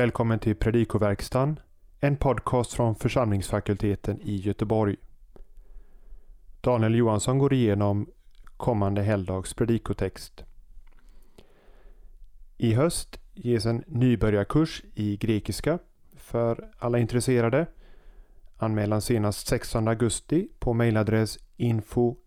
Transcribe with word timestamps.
välkommen 0.00 0.38
till 0.38 0.56
Predikoverkstan, 0.56 1.60
en 1.98 2.16
podcast 2.16 2.72
från 2.72 2.94
församlingsfakulteten 2.94 4.20
i 4.20 4.36
Göteborg. 4.36 4.96
Daniel 6.60 6.94
Johansson 6.94 7.38
går 7.38 7.52
igenom 7.52 8.10
kommande 8.56 9.02
helgdags 9.02 9.54
predikotext. 9.54 10.44
I 12.56 12.74
höst 12.74 13.20
ges 13.34 13.66
en 13.66 13.84
nybörjarkurs 13.86 14.82
i 14.94 15.16
grekiska 15.16 15.78
för 16.16 16.70
alla 16.78 16.98
intresserade. 16.98 17.66
Anmälan 18.56 19.02
senast 19.02 19.46
16 19.46 19.88
augusti 19.88 20.48
på 20.58 20.72
mejladress 20.72 21.38
info.ffg.se. 21.56 22.22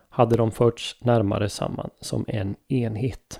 hade 0.09 0.37
de 0.37 0.51
förts 0.51 0.97
närmare 0.99 1.49
samman 1.49 1.89
som 2.01 2.25
en 2.27 2.55
enhet. 2.67 3.39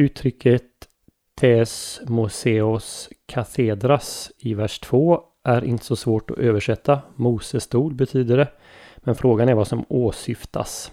Uttrycket 0.00 0.88
tes 1.34 2.00
moseos 2.08 3.08
cathedras 3.26 4.32
i 4.38 4.54
vers 4.54 4.78
2 4.78 5.22
är 5.44 5.64
inte 5.64 5.84
så 5.84 5.96
svårt 5.96 6.30
att 6.30 6.38
översätta. 6.38 7.00
Mosestol 7.16 7.94
betyder 7.94 8.36
det. 8.36 8.48
Men 8.96 9.14
frågan 9.14 9.48
är 9.48 9.54
vad 9.54 9.66
som 9.66 9.84
åsyftas. 9.88 10.92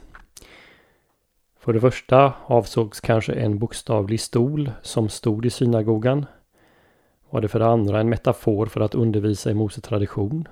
För 1.60 1.74
det 1.74 1.80
första 1.80 2.34
avsågs 2.46 3.00
kanske 3.00 3.34
en 3.34 3.60
bokstavlig 3.60 4.20
stol 4.20 4.72
som 4.82 5.10
stod 5.10 5.46
i 5.46 5.50
synagogan. 5.50 6.26
Var 7.30 7.42
det 7.42 7.48
för 7.48 7.60
det 7.60 7.68
andra 7.68 8.00
en 8.00 8.10
metafor 8.10 8.66
för 8.66 8.82
att 8.82 8.96
undervisa 8.96 9.52
i 9.52 9.54
Mose 9.54 9.82
tradition? 9.82 10.48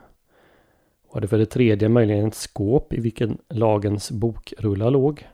Var 1.12 1.22
det 1.22 1.28
för 1.28 1.38
det 1.38 1.46
tredje 1.46 1.90
möjligen 1.90 2.28
ett 2.28 2.36
skåp 2.36 2.94
i 2.94 3.00
vilken 3.00 3.38
lagens 3.50 4.12
bokrulla 4.12 4.90
låg? 4.90 5.28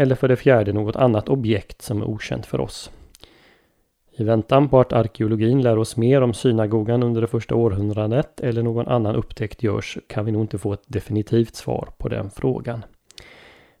Eller 0.00 0.14
för 0.14 0.28
det 0.28 0.36
fjärde 0.36 0.72
något 0.72 0.96
annat 0.96 1.28
objekt 1.28 1.82
som 1.82 2.02
är 2.02 2.08
okänt 2.08 2.46
för 2.46 2.60
oss? 2.60 2.90
I 4.10 4.24
väntan 4.24 4.68
på 4.68 4.80
att 4.80 4.92
arkeologin 4.92 5.62
lär 5.62 5.78
oss 5.78 5.96
mer 5.96 6.22
om 6.22 6.34
synagogan 6.34 7.02
under 7.02 7.20
det 7.20 7.26
första 7.26 7.54
århundradet 7.54 8.40
eller 8.40 8.62
någon 8.62 8.88
annan 8.88 9.16
upptäckt 9.16 9.62
görs 9.62 9.98
kan 10.06 10.24
vi 10.24 10.32
nog 10.32 10.42
inte 10.42 10.58
få 10.58 10.72
ett 10.72 10.82
definitivt 10.86 11.54
svar 11.54 11.88
på 11.98 12.08
den 12.08 12.30
frågan. 12.30 12.84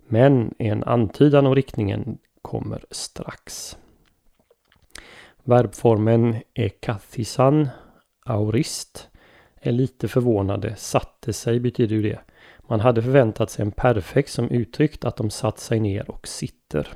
Men 0.08 0.54
en 0.58 0.84
antydan 0.84 1.46
om 1.46 1.54
riktningen 1.54 2.18
kommer 2.42 2.84
strax. 2.90 3.76
Verbformen 5.44 6.36
ekathisan, 6.54 7.68
aurist, 8.26 9.08
är 9.60 9.72
lite 9.72 10.08
förvånade. 10.08 10.76
Satte 10.76 11.32
sig 11.32 11.60
betyder 11.60 11.96
ju 11.96 12.02
det. 12.02 12.20
Man 12.70 12.80
hade 12.80 13.02
förväntat 13.02 13.50
sig 13.50 13.62
en 13.62 13.72
perfekt 13.72 14.30
som 14.30 14.50
uttryckt 14.50 15.04
att 15.04 15.16
de 15.16 15.30
satt 15.30 15.58
sig 15.58 15.80
ner 15.80 16.10
och 16.10 16.28
sitter. 16.28 16.88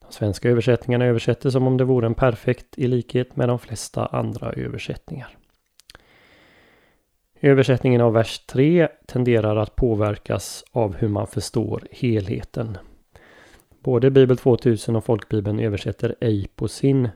De 0.00 0.12
svenska 0.12 0.48
översättningarna 0.50 1.04
översätter 1.04 1.50
som 1.50 1.66
om 1.66 1.76
det 1.76 1.84
vore 1.84 2.06
en 2.06 2.14
perfekt 2.14 2.78
i 2.78 2.86
likhet 2.86 3.36
med 3.36 3.48
de 3.48 3.58
flesta 3.58 4.06
andra 4.06 4.52
översättningar. 4.52 5.36
Översättningen 7.40 8.00
av 8.00 8.12
vers 8.12 8.38
3 8.46 8.88
tenderar 9.06 9.56
att 9.56 9.76
påverkas 9.76 10.64
av 10.72 10.96
hur 10.96 11.08
man 11.08 11.26
förstår 11.26 11.82
helheten. 11.90 12.78
Både 13.80 14.10
Bibel 14.10 14.36
2000 14.36 14.96
och 14.96 15.04
Folkbibeln 15.04 15.60
översätter 15.60 16.14
ej 16.20 16.48
på 16.56 16.68
sin, 16.68 17.08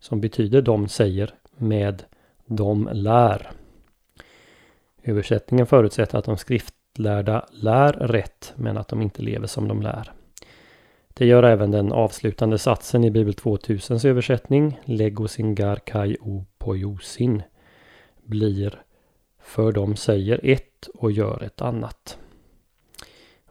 som 0.00 0.20
betyder 0.20 0.62
de 0.62 0.88
säger, 0.88 1.34
med 1.56 2.02
de 2.46 2.88
lär. 2.92 3.50
Översättningen 5.02 5.66
förutsätter 5.66 6.18
att 6.18 6.24
de 6.24 6.36
Lärda 6.94 7.46
lär 7.52 7.92
rätt 7.92 8.52
men 8.56 8.76
att 8.76 8.88
de 8.88 9.02
inte 9.02 9.22
lever 9.22 9.46
som 9.46 9.68
de 9.68 9.82
lär. 9.82 10.12
Det 11.08 11.26
gör 11.26 11.42
även 11.42 11.70
den 11.70 11.92
avslutande 11.92 12.58
satsen 12.58 13.04
i 13.04 13.10
Bibel 13.10 13.34
2000s 13.34 14.06
översättning, 14.06 14.80
Legosingar 14.84 15.76
kai 15.76 16.16
o 16.20 16.44
pojosin, 16.58 17.42
blir 18.22 18.82
för 19.42 19.72
de 19.72 19.96
säger 19.96 20.40
ett 20.42 20.88
och 20.94 21.12
gör 21.12 21.42
ett 21.42 21.60
annat. 21.60 22.18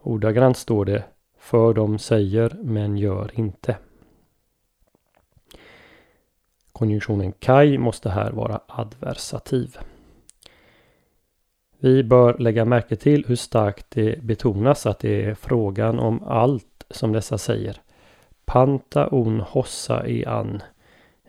Ordagrant 0.01 0.57
står 0.57 0.85
det 0.85 1.03
För 1.37 1.73
de 1.73 1.99
säger 1.99 2.57
men 2.63 2.97
gör 2.97 3.31
inte. 3.33 3.77
Konjunktionen 6.71 7.31
kai 7.31 7.77
måste 7.77 8.09
här 8.09 8.31
vara 8.31 8.61
adversativ. 8.67 9.77
Vi 11.81 12.03
bör 12.03 12.37
lägga 12.37 12.65
märke 12.65 12.95
till 12.95 13.25
hur 13.27 13.35
starkt 13.35 13.85
det 13.89 14.23
betonas 14.23 14.85
att 14.85 14.99
det 14.99 15.25
är 15.25 15.35
frågan 15.35 15.99
om 15.99 16.23
allt 16.23 16.85
som 16.89 17.11
dessa 17.11 17.37
säger. 17.37 17.81
Panta 18.45 19.09
on, 19.09 19.39
hossa 19.39 20.07
i 20.07 20.25
an 20.25 20.61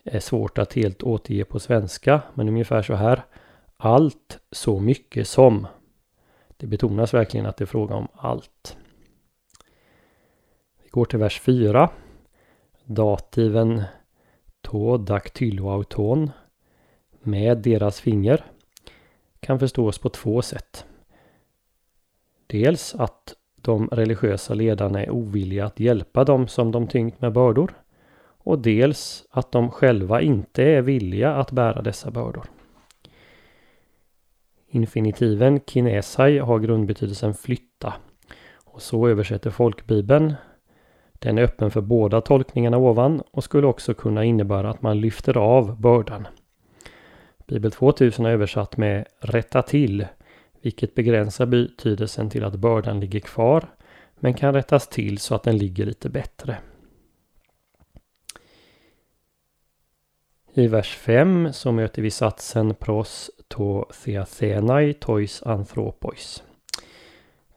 är 0.05 0.21
svårt 0.21 0.59
att 0.59 0.73
helt 0.73 1.03
återge 1.03 1.45
på 1.45 1.61
svenska, 1.61 2.23
men 2.35 2.49
ungefär 2.49 2.83
så 2.83 2.95
här. 2.95 3.23
Allt 3.77 4.39
så 4.51 4.81
mycket 4.81 5.29
som. 5.29 5.67
Det 6.57 6.67
betonas 6.67 7.15
verkligen 7.15 7.47
att 7.47 7.57
det 7.57 7.65
är 7.65 7.67
fråga 7.67 7.95
om 7.95 8.09
allt. 8.15 8.77
Vi 10.83 10.89
går 10.89 11.05
till 11.05 11.19
vers 11.19 11.41
4. 11.41 11.91
Dativen 12.85 13.83
to 14.61 14.97
dactyloauton 14.97 16.31
med 17.23 17.59
deras 17.59 18.01
finger 18.01 18.45
kan 19.51 19.59
förstås 19.59 19.99
på 19.99 20.09
två 20.09 20.43
sätt. 20.43 20.85
Dels 22.47 22.95
att 22.95 23.35
de 23.57 23.89
religiösa 23.89 24.55
ledarna 24.55 25.03
är 25.03 25.11
ovilliga 25.11 25.65
att 25.65 25.81
hjälpa 25.81 26.25
dem 26.25 26.49
som 26.49 26.73
de 26.73 26.87
tyngt 26.87 27.21
med 27.21 27.33
bördor 27.33 27.75
och 28.45 28.59
dels 28.59 29.25
att 29.31 29.53
de 29.53 29.71
själva 29.71 30.21
inte 30.21 30.63
är 30.63 30.83
villiga 30.83 31.35
att 31.35 31.51
bära 31.53 31.83
dessa 31.83 32.11
bördor. 32.11 32.47
Infinitiven 34.69 35.61
kinesai 35.67 36.39
har 36.39 36.59
grundbetydelsen 36.59 37.35
flytta 37.35 37.95
och 38.65 38.83
så 38.83 39.09
översätter 39.09 39.51
folkbibeln. 39.51 40.35
Den 41.13 41.39
är 41.39 41.43
öppen 41.43 41.71
för 41.71 41.81
båda 41.81 42.21
tolkningarna 42.21 42.77
ovan 42.77 43.23
och 43.31 43.45
skulle 43.45 43.67
också 43.67 43.95
kunna 43.95 44.25
innebära 44.25 44.71
att 44.71 44.83
man 44.83 45.01
lyfter 45.01 45.37
av 45.37 45.81
bördan. 45.81 46.27
Bibel 47.51 47.71
2000 47.71 48.27
är 48.27 48.31
översatt 48.31 48.77
med 48.77 49.07
rätta 49.21 49.63
till 49.63 50.07
vilket 50.61 50.95
begränsar 50.95 51.47
betydelsen 51.47 52.31
till 52.31 52.45
att 52.45 52.55
bördan 52.55 53.01
ligger 53.01 53.21
kvar 53.21 53.65
men 54.19 54.35
kan 54.35 54.55
rättas 54.55 54.89
till 54.89 55.19
så 55.19 55.35
att 55.35 55.43
den 55.43 55.59
ligger 55.59 55.87
lite 55.87 56.09
bättre. 56.09 56.59
I 60.55 60.67
vers 60.67 60.97
5 60.97 61.53
så 61.53 61.73
möter 61.73 62.03
vi 62.03 62.11
satsen 62.11 62.75
pros 62.75 63.31
to 63.49 63.85
theathenai 64.05 64.95
tois 64.95 65.43
anthropois. 65.43 66.43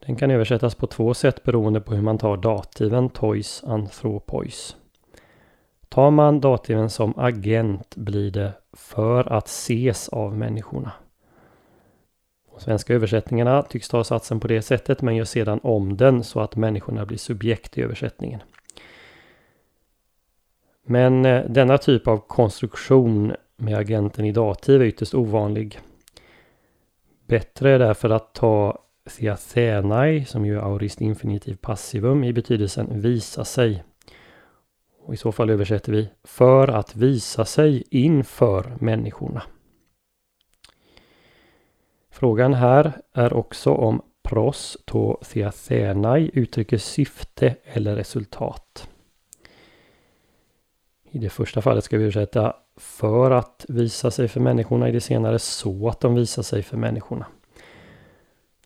Den 0.06 0.16
kan 0.16 0.32
översättas 0.32 0.76
på 0.76 0.88
två 0.88 1.14
sätt 1.14 1.44
beroende 1.44 1.82
på 1.82 1.94
hur 1.94 2.02
man 2.02 2.18
tar 2.18 2.38
dativen 2.38 3.10
tois 3.10 3.64
anthropois. 3.64 4.76
Tar 5.94 6.12
man 6.12 6.42
dativen 6.42 6.90
som 6.90 7.14
agent 7.18 7.96
blir 7.96 8.32
det 8.32 8.54
för 8.74 9.34
att 9.34 9.48
ses 9.48 10.10
av 10.10 10.38
människorna. 10.38 10.92
De 12.54 12.60
svenska 12.60 12.94
översättningarna 12.94 13.62
tycks 13.62 13.90
ta 13.90 14.04
satsen 14.04 14.40
på 14.40 14.48
det 14.48 14.62
sättet 14.62 15.02
men 15.02 15.16
gör 15.16 15.26
sedan 15.26 15.60
om 15.64 15.98
den 15.98 16.24
så 16.24 16.40
att 16.40 16.56
människorna 16.56 17.06
blir 17.06 17.18
subjekt 17.18 17.78
i 17.78 17.82
översättningen. 17.82 18.40
Men 20.86 21.26
eh, 21.26 21.46
denna 21.50 21.78
typ 21.78 22.08
av 22.08 22.18
konstruktion 22.18 23.34
med 23.58 23.78
agenten 23.78 24.26
i 24.26 24.32
dativ 24.32 24.82
är 24.82 24.86
ytterst 24.86 25.14
ovanlig. 25.14 25.80
Bättre 27.28 27.72
är 27.72 27.80
därför 27.80 28.10
att 28.10 28.34
ta 28.34 28.80
theathenai, 29.18 30.26
som 30.26 30.46
ju 30.46 30.58
är 30.58 30.62
aurist 30.62 31.02
infinitiv 31.02 31.56
passivum, 31.56 32.24
i 32.24 32.34
betydelsen 32.34 33.02
visa 33.02 33.46
sig. 33.46 33.84
Och 35.06 35.14
I 35.14 35.18
så 35.18 35.32
fall 35.32 35.50
översätter 35.50 35.92
vi 35.92 36.10
för 36.24 36.68
att 36.68 36.96
visa 36.96 37.46
sig 37.46 37.84
inför 37.90 38.78
människorna. 38.80 39.44
Frågan 42.12 42.54
här 42.54 42.94
är 43.14 43.34
också 43.34 43.72
om 43.72 44.02
pros 44.24 44.78
to 44.86 45.18
theathenai 45.24 46.32
uttrycker 46.34 46.78
syfte 46.78 47.56
eller 47.64 47.96
resultat. 47.96 48.90
I 51.12 51.18
det 51.18 51.30
första 51.30 51.62
fallet 51.62 51.84
ska 51.84 51.98
vi 51.98 52.04
översätta 52.04 52.56
för 52.78 53.32
att 53.32 53.66
visa 53.70 54.12
sig 54.12 54.28
för 54.28 54.40
människorna, 54.40 54.90
i 54.90 54.92
det 54.92 55.02
senare 55.02 55.40
så 55.40 55.90
att 55.90 56.00
de 56.00 56.16
visar 56.16 56.44
sig 56.44 56.64
för 56.64 56.78
människorna. 56.78 57.26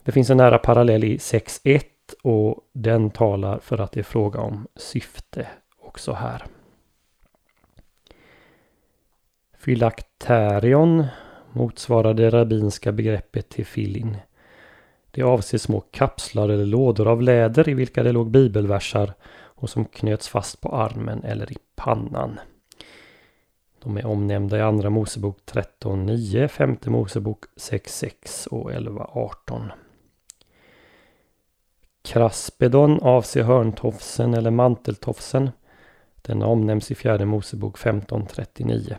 Det 0.04 0.12
finns 0.12 0.30
en 0.30 0.38
nära 0.38 0.58
parallell 0.58 1.04
i 1.04 1.18
6.1 1.18 1.82
och 2.24 2.70
den 2.74 3.10
talar 3.10 3.60
för 3.60 3.78
att 3.78 3.92
det 3.92 4.00
är 4.00 4.04
fråga 4.04 4.40
om 4.40 4.68
syfte 4.76 5.48
också 5.98 6.14
här. 6.14 6.46
Filakterion 9.58 11.06
motsvarar 11.52 12.14
det 12.14 12.30
rabbinska 12.30 12.92
begreppet 12.92 13.50
till 13.50 13.66
filin. 13.66 14.18
Det 15.12 15.24
avser 15.24 15.58
små 15.58 15.80
kapslar 15.80 16.50
eller 16.50 16.66
lådor 16.66 17.08
av 17.08 17.22
läder 17.22 17.70
i 17.70 17.74
vilka 17.74 18.04
det 18.04 18.12
låg 18.12 18.32
bibelversar 18.32 19.14
och 19.32 19.70
som 19.70 19.86
knöts 19.86 20.28
fast 20.28 20.62
på 20.62 20.76
armen 20.76 21.24
eller 21.24 21.52
i 21.52 21.58
pannan. 21.76 22.40
De 23.84 23.98
är 23.98 24.06
omnämnda 24.06 24.58
i 24.58 24.62
Andra 24.62 24.90
Mosebok 24.90 25.38
13.9, 25.46 26.48
Femte 26.48 26.90
Mosebok 26.90 27.46
6.6 27.56 28.48
och 28.48 28.72
11.18. 28.72 29.72
Kraspedon 32.02 33.00
avser 33.00 33.44
hörntofsen 33.44 34.34
eller 34.34 34.52
manteltofsen. 34.52 35.50
Den 36.28 36.44
omnämns 36.44 36.92
i 36.92 36.96
Fjärde 36.96 37.26
Mosebok 37.26 37.78
15.39. 37.78 38.96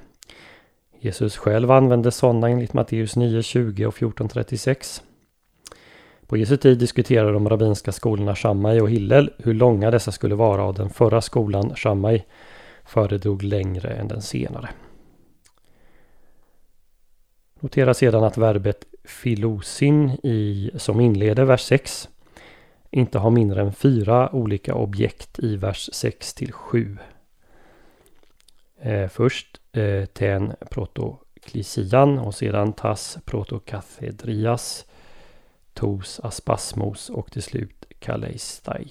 Jesus 1.00 1.36
själv 1.36 1.70
använde 1.70 2.10
sådana 2.10 2.48
enligt 2.48 2.72
Matteus 2.72 3.16
9.20 3.16 3.84
och 3.84 3.94
14.36. 3.94 5.02
På 6.26 6.36
Jesu 6.36 6.56
tid 6.56 6.78
diskuterade 6.78 7.32
de 7.32 7.48
rabbinska 7.48 7.92
skolorna 7.92 8.34
Shammai 8.34 8.80
och 8.80 8.90
Hillel 8.90 9.30
hur 9.38 9.54
långa 9.54 9.90
dessa 9.90 10.12
skulle 10.12 10.34
vara 10.34 10.64
och 10.64 10.74
den 10.74 10.90
förra 10.90 11.20
skolan, 11.20 11.74
Shammai, 11.76 12.24
föredrog 12.84 13.42
längre 13.42 13.88
än 13.88 14.08
den 14.08 14.22
senare. 14.22 14.68
Notera 17.60 17.94
sedan 17.94 18.24
att 18.24 18.38
verbet 18.38 18.84
filosin 19.04 20.10
i, 20.22 20.70
som 20.74 21.00
inleder 21.00 21.44
vers 21.44 21.62
6 21.62 22.08
inte 22.90 23.18
har 23.18 23.30
mindre 23.30 23.60
än 23.60 23.72
fyra 23.72 24.34
olika 24.34 24.74
objekt 24.74 25.38
i 25.38 25.56
vers 25.56 25.90
6 25.92 26.34
till 26.34 26.52
7. 26.52 26.98
Eh, 28.80 29.08
först 29.08 29.60
eh, 29.72 30.04
ten 30.04 30.54
protoklisian 30.70 32.18
och 32.18 32.34
sedan 32.34 32.72
tas 32.72 33.18
protokathedrias 33.24 34.86
tos 35.72 36.20
aspasmos 36.20 37.10
och 37.10 37.32
till 37.32 37.42
slut 37.42 37.84
kaleistai. 37.98 38.90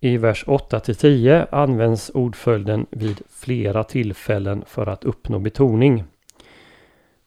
I 0.00 0.16
vers 0.16 0.44
8 0.46 0.80
10 0.80 1.46
används 1.52 2.10
ordföljden 2.14 2.86
vid 2.90 3.22
flera 3.30 3.84
tillfällen 3.84 4.64
för 4.66 4.86
att 4.86 5.04
uppnå 5.04 5.38
betoning. 5.38 6.04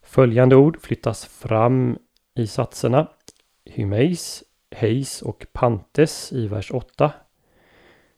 Följande 0.01 0.55
ord 0.55 0.77
flyttas 0.81 1.25
fram 1.25 1.97
i 2.35 2.47
satserna. 2.47 3.07
Hymeis, 3.65 4.43
heis 4.71 5.21
och 5.21 5.45
pantes 5.51 6.33
i 6.33 6.47
vers 6.47 6.71
8. 6.71 7.13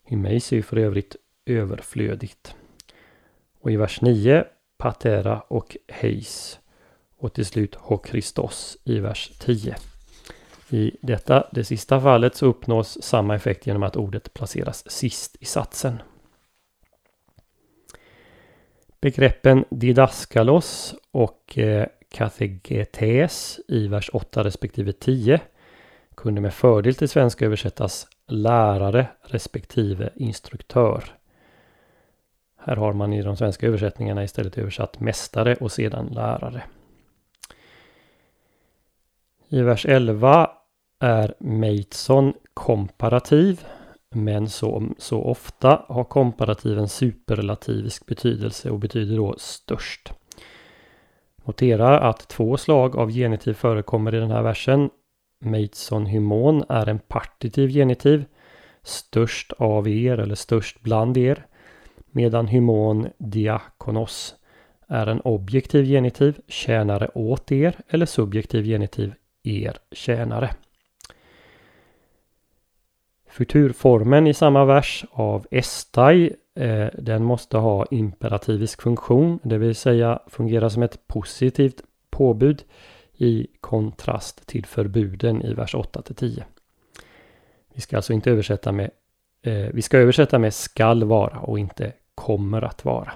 Hymeis 0.04 0.52
är 0.52 0.56
ju 0.56 0.62
för 0.62 0.78
övrigt 0.78 1.16
överflödigt. 1.46 2.56
Och 3.60 3.72
i 3.72 3.76
vers 3.76 4.02
9 4.02 4.46
patera 4.78 5.40
och 5.42 5.78
heis. 5.88 6.60
Och 7.18 7.34
till 7.34 7.46
slut 7.46 7.76
Hokristos 7.76 8.78
i 8.84 9.00
vers 9.00 9.32
10. 9.40 9.76
I 10.70 10.98
detta, 11.02 11.48
det 11.52 11.64
sista 11.64 12.02
fallet, 12.02 12.36
så 12.36 12.46
uppnås 12.46 13.04
samma 13.04 13.36
effekt 13.36 13.68
genom 13.68 13.84
att 13.84 13.96
ordet 13.96 14.34
placeras 14.34 14.92
sist 14.92 15.36
i 15.40 15.46
satsen. 15.46 16.02
Begreppen 19.02 19.66
didaskalos 19.70 20.96
och 21.12 21.58
eh, 21.58 21.88
kategetes 22.12 23.60
i 23.68 23.88
vers 23.88 24.10
8 24.14 24.44
respektive 24.44 24.94
10 24.94 25.42
kunde 26.16 26.42
med 26.42 26.54
fördel 26.54 26.96
till 26.96 27.10
svenska 27.10 27.46
översättas 27.46 28.08
lärare 28.28 29.08
respektive 29.24 30.10
instruktör. 30.16 31.04
Här 32.66 32.76
har 32.76 32.94
man 32.94 33.14
i 33.14 33.22
de 33.22 33.38
svenska 33.38 33.68
översättningarna 33.68 34.24
istället 34.24 34.58
översatt 34.58 35.00
mästare 35.00 35.56
och 35.56 35.72
sedan 35.72 36.06
lärare. 36.06 36.64
I 39.50 39.62
vers 39.62 39.86
11 39.86 40.52
är 41.00 41.34
Mateson 41.40 42.34
komparativ. 42.54 43.66
Men 44.16 44.50
som 44.50 44.96
så 44.98 45.24
ofta 45.24 45.86
har 45.88 46.04
komparativen 46.04 46.88
superlativisk 46.88 48.06
betydelse 48.06 48.70
och 48.70 48.80
betyder 48.80 49.18
då 49.18 49.36
störst. 49.38 50.14
Notera 51.46 52.00
att 52.00 52.28
två 52.28 52.58
slag 52.58 52.96
av 52.96 53.12
genitiv 53.12 53.54
förekommer 53.54 54.16
i 54.16 54.20
den 54.20 54.32
här 54.32 54.42
versen. 54.42 54.90
Mateson 55.40 56.06
hymon 56.06 56.64
är 56.70 56.90
en 56.90 57.00
partitiv 57.00 57.70
genitiv. 57.70 58.26
Störst 58.84 59.54
av 59.54 59.88
er 59.88 60.18
eller 60.18 60.36
störst 60.36 60.82
bland 60.82 61.18
er. 61.18 61.46
Medan 62.16 62.48
hymon 62.48 63.08
diakonos 63.18 64.36
är 64.88 65.08
en 65.08 65.22
objektiv 65.22 65.86
genitiv, 65.86 66.40
tjänare 66.48 67.10
åt 67.16 67.52
er 67.52 67.76
eller 67.88 68.06
subjektiv 68.06 68.66
genitiv, 68.66 69.14
er 69.44 69.78
tjänare. 69.92 70.50
Futurformen 73.30 74.28
i 74.28 74.34
samma 74.34 74.66
vers 74.66 75.06
av 75.12 75.48
estai 75.52 76.34
eh, 76.56 76.88
den 76.94 77.24
måste 77.24 77.58
ha 77.58 77.86
imperativisk 77.92 78.82
funktion, 78.82 79.40
det 79.44 79.58
vill 79.58 79.76
säga 79.76 80.20
fungera 80.28 80.70
som 80.70 80.84
ett 80.84 81.08
positivt 81.08 81.84
påbud 82.10 82.64
i 83.18 83.48
kontrast 83.62 84.48
till 84.48 84.66
förbuden 84.66 85.42
i 85.42 85.54
vers 85.54 85.76
8 85.76 86.02
10. 86.02 86.46
Vi 87.74 87.82
ska 87.82 87.96
alltså 87.96 88.14
inte 88.14 88.32
översätta 88.32 88.72
med 88.72 88.92
eh, 89.42 89.68
Vi 89.74 89.82
ska 89.82 89.98
översätta 89.98 90.40
med 90.40 90.54
skall 90.54 91.04
vara 91.04 91.40
och 91.40 91.60
inte 91.60 91.94
kommer 92.16 92.62
att 92.62 92.86
vara. 92.86 93.12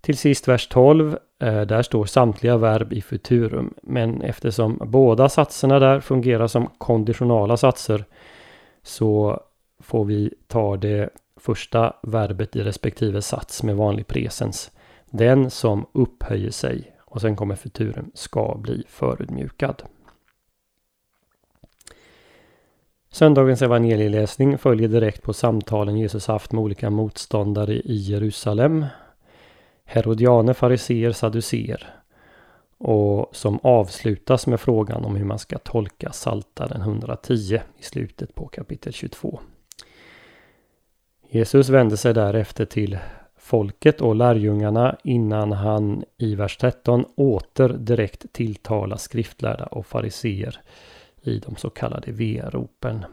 Till 0.00 0.18
sist 0.18 0.48
vers 0.48 0.68
12. 0.68 1.18
Eh, 1.42 1.60
där 1.60 1.82
står 1.82 2.04
samtliga 2.04 2.56
verb 2.56 2.92
i 2.92 3.02
futurum. 3.02 3.74
Men 3.82 4.22
eftersom 4.22 4.78
båda 4.84 5.28
satserna 5.28 5.78
där 5.78 6.00
fungerar 6.00 6.46
som 6.46 6.70
konditionala 6.78 7.56
satser 7.56 8.04
så 8.82 9.40
får 9.78 10.04
vi 10.04 10.34
ta 10.46 10.76
det 10.76 11.10
första 11.36 11.96
verbet 12.02 12.56
i 12.56 12.62
respektive 12.62 13.22
sats 13.22 13.62
med 13.62 13.76
vanlig 13.76 14.06
presens. 14.06 14.70
Den 15.10 15.50
som 15.50 15.86
upphöjer 15.92 16.50
sig 16.50 16.96
och 17.00 17.20
sen 17.20 17.36
kommer 17.36 17.54
futurum 17.54 18.10
ska 18.14 18.56
bli 18.58 18.84
förödmjukad. 18.88 19.82
Söndagens 23.16 23.62
evangelieläsning 23.62 24.58
följer 24.58 24.88
direkt 24.88 25.22
på 25.22 25.32
samtalen 25.32 25.96
Jesus 25.96 26.26
haft 26.26 26.52
med 26.52 26.62
olika 26.62 26.90
motståndare 26.90 27.72
i 27.74 27.94
Jerusalem. 27.96 28.86
Herodianer, 29.84 30.52
fariseer, 30.52 31.12
saduceer. 31.12 31.94
Och 32.78 33.36
som 33.36 33.58
avslutas 33.62 34.46
med 34.46 34.60
frågan 34.60 35.04
om 35.04 35.16
hur 35.16 35.24
man 35.24 35.38
ska 35.38 35.58
tolka 35.58 36.12
Saltaren 36.12 36.80
110 36.80 37.60
i 37.78 37.82
slutet 37.82 38.34
på 38.34 38.48
kapitel 38.48 38.92
22. 38.92 39.40
Jesus 41.28 41.68
vände 41.68 41.96
sig 41.96 42.14
därefter 42.14 42.64
till 42.64 42.98
folket 43.38 44.00
och 44.00 44.16
lärjungarna 44.16 44.96
innan 45.04 45.52
han 45.52 46.04
i 46.18 46.34
vers 46.34 46.56
13 46.56 47.04
åter 47.16 47.68
direkt 47.68 48.32
tilltalar 48.32 48.96
skriftlärda 48.96 49.64
och 49.64 49.86
fariseer 49.86 50.60
i 51.26 51.38
de 51.38 51.56
så 51.56 51.70
kallade 51.70 52.12
V-ropen. 52.12 53.04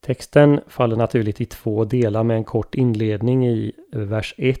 Texten 0.00 0.60
faller 0.66 0.96
naturligt 0.96 1.40
i 1.40 1.46
två 1.46 1.84
delar 1.84 2.22
med 2.22 2.36
en 2.36 2.44
kort 2.44 2.74
inledning 2.74 3.46
i 3.46 3.72
vers 3.92 4.34
1. 4.38 4.60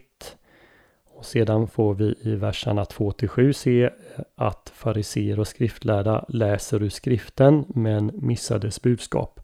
Och 1.14 1.24
sedan 1.24 1.68
får 1.68 1.94
vi 1.94 2.14
i 2.20 2.34
verserna 2.34 2.84
2 2.84 3.12
till 3.12 3.28
7 3.28 3.52
se 3.52 3.90
att 4.34 4.72
fariseer 4.74 5.40
och 5.40 5.48
skriftlärda 5.48 6.24
läser 6.28 6.82
ur 6.82 6.88
skriften 6.88 7.64
men 7.68 8.10
missar 8.14 8.58
dess 8.58 8.82
budskap. 8.82 9.40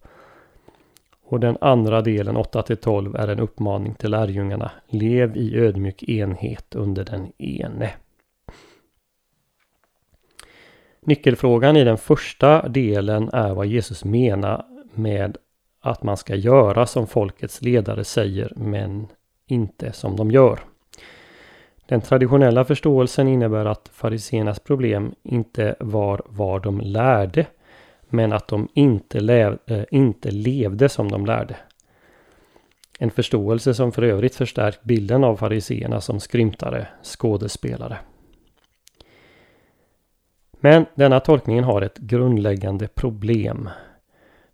Och 1.23 1.41
den 1.41 1.57
andra 1.61 2.01
delen 2.03 2.37
8 2.37 2.63
till 2.63 2.77
12 2.77 3.17
är 3.17 3.29
en 3.29 3.41
uppmaning 3.41 3.95
till 3.95 4.11
lärjungarna. 4.11 4.71
Lev 4.89 5.37
i 5.37 5.57
ödmjuk 5.57 6.03
enhet 6.03 6.75
under 6.75 7.05
den 7.05 7.33
ene. 7.39 7.91
Nyckelfrågan 11.03 11.77
i 11.77 11.85
den 11.85 11.99
första 11.99 12.69
delen 12.69 13.31
är 13.33 13.55
vad 13.55 13.67
Jesus 13.67 14.05
menar 14.05 14.65
med 14.95 15.37
att 15.81 16.03
man 16.03 16.17
ska 16.17 16.35
göra 16.35 16.87
som 16.87 17.07
folkets 17.07 17.63
ledare 17.63 18.05
säger 18.05 18.53
men 18.57 19.07
inte 19.47 19.93
som 19.93 20.17
de 20.17 20.31
gör. 20.31 20.61
Den 21.87 22.01
traditionella 22.01 22.65
förståelsen 22.65 23.29
innebär 23.29 23.65
att 23.65 23.91
fariseernas 23.93 24.61
problem 24.61 25.15
inte 25.23 25.75
var 25.81 26.23
vad 26.27 26.63
de 26.63 26.81
lärde 26.81 27.47
men 28.09 28.33
att 28.33 28.49
de 28.49 28.69
inte, 28.75 29.21
lev, 29.21 29.59
äh, 29.67 29.79
eh, 29.79 29.85
inte 29.91 30.31
levde 30.31 30.89
som 30.89 31.11
de 31.11 31.27
lärde. 31.27 31.57
En 32.99 33.11
förståelse 33.11 33.75
som 33.75 33.93
för 33.93 34.03
övrigt 34.03 34.35
förstärkt 34.35 34.83
bilden 34.83 35.25
av 35.25 35.37
fariseerna 35.37 36.01
som 36.01 36.21
skrymtare, 36.21 36.87
skådespelare. 37.03 37.99
Men 40.61 40.87
denna 40.95 41.21
tolkningen 41.21 41.65
har 41.65 41.83
ett 41.83 41.99
grundläggande 41.99 42.89
problem. 42.89 43.69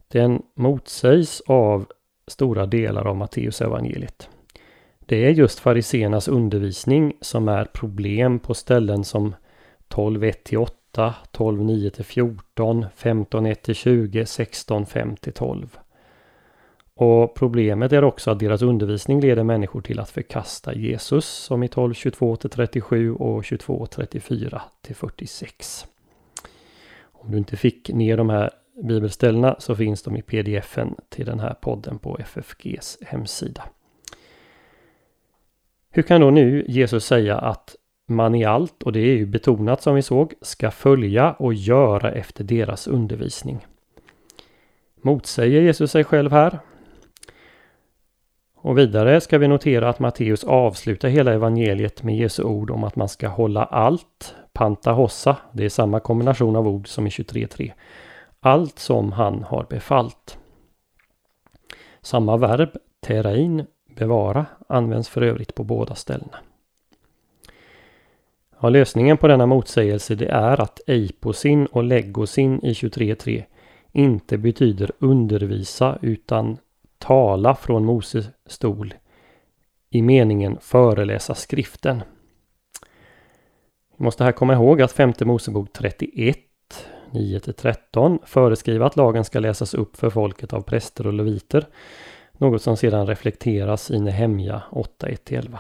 Den 0.09 0.43
motsägs 0.55 1.43
av 1.47 1.87
stora 2.27 2.67
delar 2.67 3.07
av 3.07 3.17
Matteus 3.17 3.61
evangeliet. 3.61 4.29
Det 5.07 5.25
är 5.25 5.31
just 5.31 5.59
fariseernas 5.59 6.29
undervisning 6.29 7.17
som 7.21 7.49
är 7.49 7.65
problem 7.65 8.39
på 8.39 8.55
ställen 8.55 9.05
som 9.05 9.35
12.1-8 9.89 10.69
8, 10.97 11.15
12, 11.31 11.61
9-14, 11.61 12.87
15 12.95 13.47
1-20, 13.47 14.25
16, 14.25 14.87
5-12. 14.87 15.69
Och 16.95 17.35
problemet 17.35 17.93
är 17.93 18.05
också 18.05 18.31
att 18.31 18.39
deras 18.39 18.63
undervisning 18.63 19.21
leder 19.21 19.43
människor 19.43 19.81
till 19.81 20.01
att 20.01 20.11
förkasta 20.11 20.75
Jesus 20.75 21.27
som 21.27 21.63
i 21.63 21.69
12 21.69 21.93
22-37 21.93 23.17
och 23.17 23.43
22-34-46. 23.43 25.87
Om 27.26 27.33
du 27.33 27.38
inte 27.38 27.56
fick 27.56 27.88
ner 27.88 28.16
de 28.16 28.30
här 28.30 28.50
bibelställena 28.83 29.56
så 29.59 29.75
finns 29.75 30.02
de 30.02 30.16
i 30.16 30.23
pdfen 30.23 30.95
till 31.09 31.26
den 31.26 31.40
här 31.40 31.54
podden 31.54 31.99
på 31.99 32.18
FFGs 32.18 32.99
hemsida. 33.06 33.64
Hur 35.90 36.02
kan 36.02 36.21
då 36.21 36.30
nu 36.30 36.64
Jesus 36.68 37.06
säga 37.06 37.38
att 37.38 37.76
man 38.06 38.35
i 38.35 38.45
allt, 38.45 38.83
och 38.83 38.92
det 38.92 39.00
är 39.00 39.16
ju 39.16 39.26
betonat 39.26 39.83
som 39.83 39.95
vi 39.95 40.02
såg, 40.02 40.35
ska 40.40 40.71
följa 40.71 41.33
och 41.33 41.54
göra 41.54 42.12
efter 42.12 42.45
deras 42.45 42.87
undervisning. 42.87 43.66
Motsäger 45.02 45.61
Jesus 45.61 45.90
sig 45.90 46.04
själv 46.04 46.33
här? 46.33 46.59
Och 48.56 48.78
vidare 48.78 49.21
ska 49.21 49.38
vi 49.38 49.49
notera 49.49 49.88
att 49.88 49.99
Matteus 49.99 50.45
avslutar 50.45 51.09
hela 51.09 51.33
evangeliet 51.33 52.02
med 52.02 52.16
Jesu 52.16 52.42
ord 52.42 52.71
om 52.71 52.85
att 52.85 52.97
man 52.97 53.09
ska 53.09 53.28
hålla 53.28 53.64
allt, 53.64 54.35
panta 54.57 54.93
hossa, 54.93 55.37
det 55.53 55.65
är 55.65 55.69
samma 55.69 56.01
kombination 56.01 56.57
av 56.57 56.69
ord 56.69 56.89
som 56.89 57.07
i 57.07 57.11
23.3. 57.11 57.73
Allt 58.41 58.79
som 58.79 59.13
han 59.13 59.43
har 59.43 59.67
befallt. 59.71 60.39
Samma 62.01 62.37
verb, 62.37 62.69
terain, 63.01 63.67
bevara, 63.97 64.47
används 64.69 65.09
för 65.09 65.23
övrigt 65.23 65.55
på 65.55 65.65
båda 65.65 65.95
ställena. 65.95 66.39
Ja, 68.61 68.69
lösningen 68.69 69.17
på 69.17 69.29
denna 69.29 69.47
motsägelse 69.47 70.15
det 70.15 70.29
är 70.29 70.61
att 70.61 70.81
eiposin 70.87 71.67
och 71.67 71.85
legosin 71.85 72.61
i 72.63 72.73
23.3 72.73 73.45
inte 73.93 74.39
betyder 74.39 74.91
undervisa 74.99 75.99
utan 76.03 76.59
tala 76.99 77.55
från 77.55 77.85
Moses 77.85 78.27
stol 78.47 78.95
i 79.91 80.03
meningen 80.03 80.59
föreläsa 80.61 81.35
skriften. 81.35 82.03
Vi 83.97 84.05
måste 84.05 84.25
här 84.25 84.33
komma 84.33 84.53
ihåg 84.53 84.83
att 84.83 84.93
femte 84.93 85.25
Mosebok 85.25 85.73
31 85.73 86.38
9-13 87.11 88.19
föreskriver 88.25 88.87
att 88.87 88.97
lagen 88.97 89.25
ska 89.25 89.41
läsas 89.41 89.75
upp 89.75 89.97
för 89.97 90.11
folket 90.11 90.53
av 90.53 90.62
präster 90.62 91.07
och 91.07 91.12
leviter. 91.12 91.67
Något 92.33 92.62
som 92.62 92.76
sedan 92.76 93.07
reflekteras 93.07 93.91
i 93.91 94.00
Nehemja 94.00 94.62
8-11. 94.71 95.59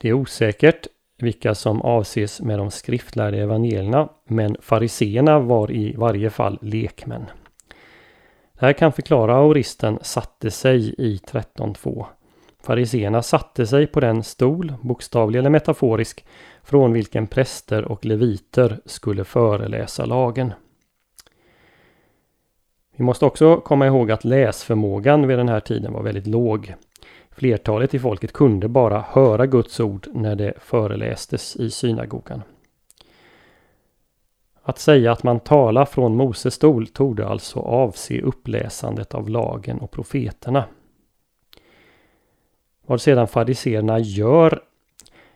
Det 0.00 0.08
är 0.08 0.12
osäkert 0.12 0.86
vilka 1.18 1.54
som 1.54 1.82
avses 1.82 2.40
med 2.40 2.58
de 2.58 2.70
skriftlärda 2.70 3.36
evangelierna, 3.36 4.08
men 4.24 4.56
fariseerna 4.60 5.38
var 5.38 5.70
i 5.70 5.94
varje 5.96 6.30
fall 6.30 6.58
lekmän. 6.62 7.26
Det 8.52 8.66
här 8.66 8.72
kan 8.72 8.92
förklara 8.92 9.36
aoristen 9.36 9.98
satte 10.02 10.50
sig 10.50 10.94
i 10.98 11.16
13.2. 11.16 12.06
Fariseerna 12.62 13.22
satte 13.22 13.66
sig 13.66 13.86
på 13.86 14.00
den 14.00 14.22
stol, 14.22 14.74
bokstavlig 14.80 15.38
eller 15.38 15.50
metaforisk, 15.50 16.24
från 16.62 16.92
vilken 16.92 17.26
präster 17.26 17.84
och 17.84 18.04
leviter 18.04 18.80
skulle 18.84 19.24
föreläsa 19.24 20.04
lagen. 20.04 20.52
Vi 22.96 23.04
måste 23.04 23.24
också 23.24 23.56
komma 23.56 23.86
ihåg 23.86 24.10
att 24.10 24.24
läsförmågan 24.24 25.26
vid 25.26 25.38
den 25.38 25.48
här 25.48 25.60
tiden 25.60 25.92
var 25.92 26.02
väldigt 26.02 26.26
låg. 26.26 26.74
Flertalet 27.30 27.94
i 27.94 27.98
folket 27.98 28.32
kunde 28.32 28.68
bara 28.68 29.04
höra 29.08 29.46
Guds 29.46 29.80
ord 29.80 30.08
när 30.12 30.36
det 30.36 30.54
förelästes 30.58 31.56
i 31.56 31.70
synagogan. 31.70 32.42
Att 34.62 34.78
säga 34.78 35.12
att 35.12 35.22
man 35.22 35.40
talar 35.40 35.84
från 35.84 36.16
Moses 36.16 36.54
stol 36.54 36.86
torde 36.86 37.28
alltså 37.28 37.60
avse 37.60 38.20
uppläsandet 38.20 39.14
av 39.14 39.28
lagen 39.28 39.78
och 39.78 39.90
profeterna. 39.90 40.64
Vad 42.90 43.00
sedan 43.00 43.28
fariseerna 43.28 43.98
gör 43.98 44.62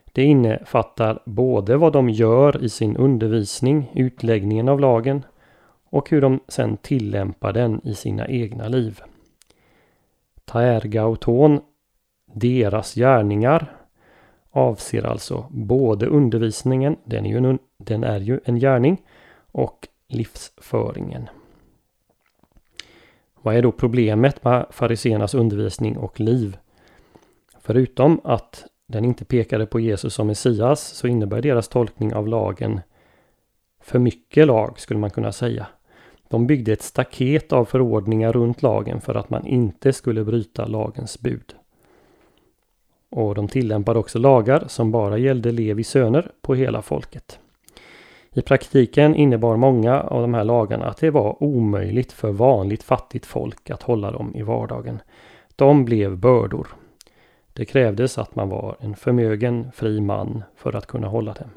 det 0.05 0.23
innefattar 0.23 1.21
både 1.25 1.77
vad 1.77 1.93
de 1.93 2.09
gör 2.09 2.63
i 2.63 2.69
sin 2.69 2.97
undervisning, 2.97 3.91
utläggningen 3.93 4.69
av 4.69 4.79
lagen 4.79 5.25
och 5.89 6.09
hur 6.09 6.21
de 6.21 6.39
sedan 6.47 6.77
tillämpar 6.77 7.53
den 7.53 7.81
i 7.87 7.95
sina 7.95 8.27
egna 8.27 8.67
liv. 8.67 9.01
Taergauton 10.45 11.61
deras 12.33 12.95
gärningar 12.95 13.75
avser 14.51 15.05
alltså 15.05 15.45
både 15.49 16.05
undervisningen, 16.05 16.97
den 17.03 17.25
är 17.25 17.29
ju 17.29 17.37
en, 17.37 17.59
den 17.77 18.03
är 18.03 18.19
ju 18.19 18.39
en 18.45 18.59
gärning, 18.59 19.01
och 19.51 19.87
livsföringen. 20.07 21.29
Vad 23.41 23.55
är 23.55 23.61
då 23.61 23.71
problemet 23.71 24.43
med 24.43 24.65
fariseernas 24.71 25.33
undervisning 25.33 25.97
och 25.97 26.19
liv? 26.19 26.57
Förutom 27.65 28.21
att 28.23 28.65
den 28.87 29.05
inte 29.05 29.25
pekade 29.25 29.65
på 29.65 29.79
Jesus 29.79 30.13
som 30.13 30.27
Messias 30.27 30.81
så 30.81 31.07
innebär 31.07 31.41
deras 31.41 31.67
tolkning 31.67 32.13
av 32.13 32.27
lagen 32.27 32.79
för 33.81 33.99
mycket 33.99 34.47
lag 34.47 34.79
skulle 34.79 34.99
man 34.99 35.09
kunna 35.09 35.31
säga. 35.31 35.67
De 36.29 36.47
byggde 36.47 36.73
ett 36.73 36.81
staket 36.81 37.53
av 37.53 37.65
förordningar 37.65 38.33
runt 38.33 38.61
lagen 38.61 39.01
för 39.01 39.15
att 39.15 39.29
man 39.29 39.45
inte 39.45 39.93
skulle 39.93 40.23
bryta 40.23 40.65
lagens 40.65 41.19
bud. 41.19 41.55
Och 43.09 43.35
de 43.35 43.47
tillämpade 43.47 43.99
också 43.99 44.19
lagar 44.19 44.63
som 44.67 44.91
bara 44.91 45.17
gällde 45.17 45.51
Levi 45.51 45.83
söner 45.83 46.31
på 46.41 46.55
hela 46.55 46.81
folket. 46.81 47.39
I 48.33 48.41
praktiken 48.41 49.15
innebar 49.15 49.57
många 49.57 50.01
av 50.01 50.21
de 50.21 50.33
här 50.33 50.43
lagarna 50.43 50.85
att 50.85 50.97
det 50.97 51.09
var 51.09 51.43
omöjligt 51.43 52.11
för 52.11 52.31
vanligt 52.31 52.83
fattigt 52.83 53.25
folk 53.25 53.69
att 53.69 53.83
hålla 53.83 54.11
dem 54.11 54.35
i 54.35 54.41
vardagen. 54.41 55.01
De 55.55 55.85
blev 55.85 56.17
bördor. 56.17 56.67
Det 57.57 57.65
krävdes 57.65 58.17
att 58.17 58.35
man 58.35 58.49
var 58.49 58.77
en 58.79 58.95
förmögen, 58.95 59.71
fri 59.71 60.01
man 60.01 60.43
för 60.55 60.75
att 60.75 60.87
kunna 60.87 61.07
hålla 61.07 61.33
dem. 61.33 61.49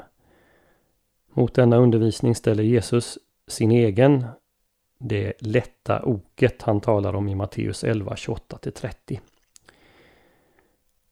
Mot 1.33 1.53
denna 1.53 1.77
undervisning 1.77 2.35
ställer 2.35 2.63
Jesus 2.63 3.17
sin 3.47 3.71
egen, 3.71 4.25
det 4.97 5.33
lätta 5.39 6.01
oket 6.03 6.61
han 6.61 6.81
talar 6.81 7.15
om 7.15 7.29
i 7.29 7.35
Matteus 7.35 7.83
11, 7.83 8.13
28-30. 8.13 9.19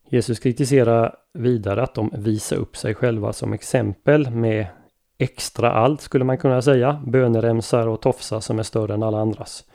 Jesus 0.09 0.39
kritiserar 0.39 1.15
vidare 1.33 1.83
att 1.83 1.95
de 1.95 2.11
visar 2.17 2.55
upp 2.55 2.77
sig 2.77 2.95
själva 2.95 3.33
som 3.33 3.53
exempel 3.53 4.29
med 4.29 4.67
extra 5.17 5.71
allt 5.71 6.01
skulle 6.01 6.25
man 6.25 6.37
kunna 6.37 6.61
säga, 6.61 7.01
böneremsar 7.05 7.87
och 7.87 8.01
tofsar 8.01 8.39
som 8.39 8.59
är 8.59 8.63
större 8.63 8.93
än 8.93 9.03
alla 9.03 9.19
andras. 9.19 9.65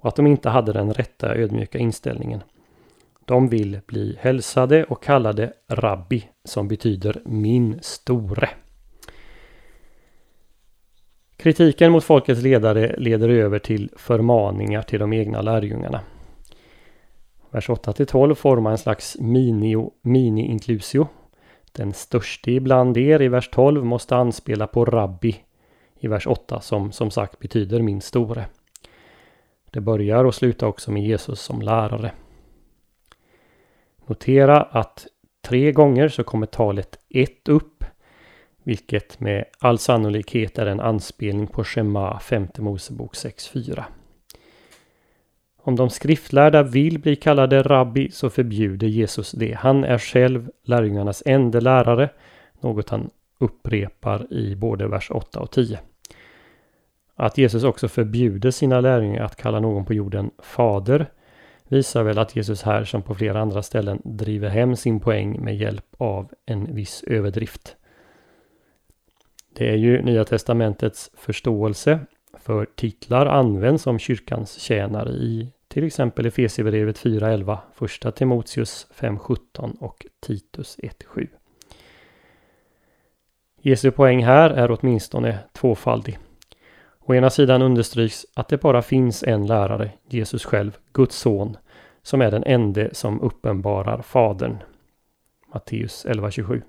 Och 0.00 0.08
att 0.08 0.16
de 0.16 0.26
inte 0.26 0.48
hade 0.48 0.72
den 0.72 0.94
rätta 0.94 1.34
ödmjuka 1.34 1.78
inställningen. 1.78 2.42
De 3.28 3.48
vill 3.48 3.80
bli 3.86 4.16
hälsade 4.20 4.84
och 4.84 5.02
kallade 5.02 5.52
rabbi 5.68 6.24
som 6.44 6.68
betyder 6.68 7.22
min 7.24 7.78
store. 7.82 8.48
Kritiken 11.36 11.92
mot 11.92 12.04
folkets 12.04 12.42
ledare 12.42 12.94
leder 12.98 13.28
över 13.28 13.58
till 13.58 13.90
förmaningar 13.96 14.82
till 14.82 15.00
de 15.00 15.12
egna 15.12 15.42
lärjungarna. 15.42 16.00
Vers 17.50 17.70
8 17.70 17.92
12 17.92 18.34
formar 18.34 18.70
en 18.70 18.78
slags 18.78 19.16
mini-inklusio. 19.20 21.06
Den 21.72 21.92
störste 21.92 22.50
ibland 22.50 22.96
er 22.96 23.22
i 23.22 23.28
vers 23.28 23.48
12 23.50 23.84
måste 23.84 24.16
anspela 24.16 24.66
på 24.66 24.84
rabbi 24.84 25.36
i 26.00 26.08
vers 26.08 26.26
8 26.26 26.60
som 26.60 26.92
som 26.92 27.10
sagt 27.10 27.38
betyder 27.38 27.82
min 27.82 28.00
store. 28.00 28.46
Det 29.70 29.80
börjar 29.80 30.24
och 30.24 30.34
slutar 30.34 30.66
också 30.66 30.90
med 30.90 31.02
Jesus 31.02 31.40
som 31.40 31.62
lärare. 31.62 32.12
Notera 34.08 34.62
att 34.62 35.06
tre 35.46 35.72
gånger 35.72 36.08
så 36.08 36.24
kommer 36.24 36.46
talet 36.46 36.98
1 37.08 37.48
upp 37.48 37.84
vilket 38.62 39.20
med 39.20 39.44
all 39.58 39.78
sannolikhet 39.78 40.58
är 40.58 40.66
en 40.66 40.80
anspelning 40.80 41.46
på 41.46 41.64
Shema 41.64 42.20
5 42.20 42.48
Mosebok 42.58 43.14
6.4. 43.14 43.84
Om 45.56 45.76
de 45.76 45.90
skriftlärda 45.90 46.62
vill 46.62 46.98
bli 46.98 47.16
kallade 47.16 47.62
rabbi 47.62 48.10
så 48.10 48.30
förbjuder 48.30 48.86
Jesus 48.86 49.32
det. 49.32 49.54
Han 49.54 49.84
är 49.84 49.98
själv 49.98 50.50
lärjungarnas 50.64 51.22
enda 51.26 51.60
lärare, 51.60 52.10
något 52.60 52.88
han 52.88 53.10
upprepar 53.38 54.32
i 54.32 54.56
både 54.56 54.88
vers 54.88 55.10
8 55.10 55.40
och 55.40 55.50
10. 55.50 55.78
Att 57.16 57.38
Jesus 57.38 57.64
också 57.64 57.88
förbjuder 57.88 58.50
sina 58.50 58.80
lärjungar 58.80 59.24
att 59.24 59.36
kalla 59.36 59.60
någon 59.60 59.84
på 59.84 59.94
jorden 59.94 60.30
fader 60.38 61.06
visar 61.68 62.02
väl 62.02 62.18
att 62.18 62.36
Jesus 62.36 62.62
här 62.62 62.84
som 62.84 63.02
på 63.02 63.14
flera 63.14 63.40
andra 63.40 63.62
ställen 63.62 64.02
driver 64.04 64.48
hem 64.48 64.76
sin 64.76 65.00
poäng 65.00 65.44
med 65.44 65.56
hjälp 65.56 65.86
av 65.98 66.32
en 66.46 66.74
viss 66.74 67.02
överdrift. 67.06 67.76
Det 69.54 69.70
är 69.70 69.76
ju 69.76 70.02
Nya 70.02 70.24
Testamentets 70.24 71.10
förståelse 71.16 72.00
för 72.38 72.66
titlar 72.74 73.26
används 73.26 73.82
som 73.82 73.98
kyrkans 73.98 74.58
tjänare 74.58 75.10
i 75.10 75.52
till 75.68 75.84
exempel 75.84 76.26
Efesierbrevet 76.26 76.98
4.11, 76.98 77.58
Första 77.74 78.12
Timoteus 78.12 78.86
5.17 78.94 79.78
och 79.78 80.06
Titus 80.20 80.78
1.7. 80.82 81.28
Jesu 83.60 83.90
poäng 83.90 84.24
här 84.24 84.50
är 84.50 84.70
åtminstone 84.70 85.38
tvåfaldig. 85.52 86.18
Å 87.08 87.14
ena 87.14 87.30
sidan 87.30 87.62
understryks 87.62 88.26
att 88.34 88.48
det 88.48 88.56
bara 88.56 88.82
finns 88.82 89.22
en 89.22 89.46
lärare, 89.46 89.90
Jesus 90.08 90.44
själv, 90.44 90.76
Guds 90.92 91.16
son, 91.16 91.56
som 92.02 92.20
är 92.20 92.30
den 92.30 92.44
ende 92.44 92.94
som 92.94 93.20
uppenbarar 93.20 94.02
Fadern. 94.02 94.56
Matteus 95.54 96.06
11.27. 96.06 96.62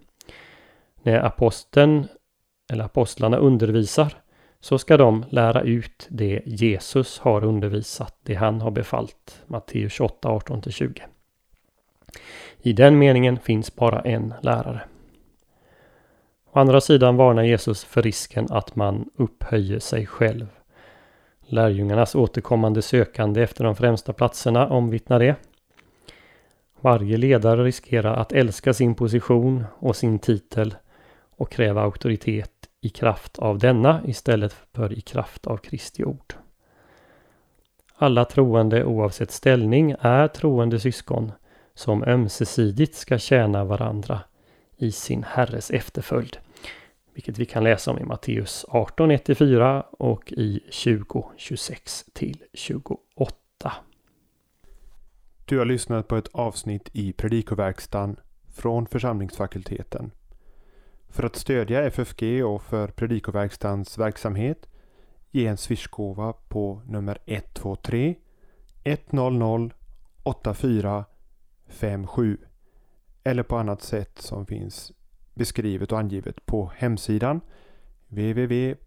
När 1.03 1.19
aposteln 1.19 2.07
eller 2.71 2.83
apostlarna 2.83 3.37
undervisar 3.37 4.13
så 4.59 4.77
ska 4.77 4.97
de 4.97 5.25
lära 5.29 5.61
ut 5.61 6.07
det 6.09 6.41
Jesus 6.45 7.19
har 7.19 7.43
undervisat, 7.43 8.15
det 8.23 8.35
han 8.35 8.61
har 8.61 8.71
befallt. 8.71 9.43
Matteus 9.47 9.93
28, 9.93 10.29
18-20. 10.29 11.01
I 12.61 12.73
den 12.73 12.97
meningen 12.97 13.39
finns 13.39 13.75
bara 13.75 14.01
en 14.01 14.33
lärare. 14.41 14.81
Å 16.51 16.59
andra 16.59 16.81
sidan 16.81 17.15
varnar 17.15 17.43
Jesus 17.43 17.83
för 17.83 18.01
risken 18.01 18.47
att 18.49 18.75
man 18.75 19.09
upphöjer 19.15 19.79
sig 19.79 20.05
själv. 20.05 20.47
Lärjungarnas 21.41 22.15
återkommande 22.15 22.81
sökande 22.81 23.41
efter 23.43 23.63
de 23.63 23.75
främsta 23.75 24.13
platserna 24.13 24.67
omvittnar 24.67 25.19
det. 25.19 25.35
Varje 26.81 27.17
ledare 27.17 27.63
riskerar 27.63 28.15
att 28.15 28.31
älska 28.31 28.73
sin 28.73 28.95
position 28.95 29.65
och 29.79 29.95
sin 29.95 30.19
titel 30.19 30.75
och 31.37 31.51
kräva 31.51 31.81
auktoritet 31.81 32.51
i 32.81 32.89
kraft 32.89 33.39
av 33.39 33.59
denna 33.59 34.01
istället 34.05 34.53
för 34.73 34.93
i 34.93 35.01
kraft 35.01 35.47
av 35.47 35.57
Kristi 35.57 36.03
ord. 36.03 36.33
Alla 37.95 38.25
troende 38.25 38.85
oavsett 38.85 39.31
ställning 39.31 39.95
är 39.99 40.27
troende 40.27 40.79
syskon 40.79 41.31
som 41.73 42.03
ömsesidigt 42.03 42.95
ska 42.95 43.17
tjäna 43.17 43.63
varandra 43.63 44.19
i 44.79 44.91
sin 44.91 45.23
Herres 45.23 45.71
efterföljd. 45.71 46.37
Vilket 47.13 47.37
vi 47.37 47.45
kan 47.45 47.63
läsa 47.63 47.91
om 47.91 47.99
i 47.99 48.03
Matteus 48.03 48.65
18, 48.69 49.11
1-4 49.11 49.83
och 49.91 50.31
i 50.31 50.59
20, 50.69 51.31
26 51.37 52.05
28. 52.53 53.73
Du 55.45 55.57
har 55.57 55.65
lyssnat 55.65 56.07
på 56.07 56.15
ett 56.15 56.27
avsnitt 56.27 56.89
i 56.93 57.13
Predikoverkstan 57.13 58.15
från 58.47 58.87
församlingsfakulteten. 58.87 60.11
För 61.09 61.23
att 61.23 61.35
stödja 61.35 61.83
FFG 61.83 62.45
och 62.45 62.63
för 62.63 62.87
Predikoverkstans 62.87 63.97
verksamhet 63.97 64.69
ge 65.31 65.47
en 65.47 65.57
swishgåva 65.57 66.33
på 66.33 66.81
nummer 66.85 67.17
123 67.25 68.15
100 68.83 69.69
84 70.23 71.05
57 71.67 72.37
eller 73.23 73.43
på 73.43 73.57
annat 73.57 73.81
sätt 73.81 74.21
som 74.21 74.45
finns 74.45 74.91
beskrivet 75.33 75.91
och 75.91 75.99
angivet 75.99 76.45
på 76.45 76.71
hemsidan 76.75 77.41
www.ffg.se. 78.07 78.79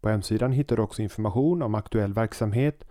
På 0.00 0.08
hemsidan 0.08 0.52
hittar 0.52 0.76
du 0.76 0.82
också 0.82 1.02
information 1.02 1.62
om 1.62 1.74
aktuell 1.74 2.12
verksamhet 2.12 2.84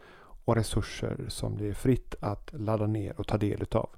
och 0.46 0.56
resurser 0.56 1.26
som 1.28 1.58
det 1.58 1.68
är 1.68 1.74
fritt 1.74 2.16
att 2.20 2.52
ladda 2.54 2.88
ner 2.88 3.20
och 3.20 3.28
ta 3.28 3.38
del 3.38 3.62
utav. 3.62 3.90